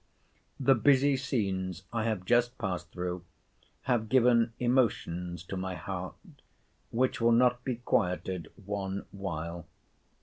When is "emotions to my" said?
4.59-5.75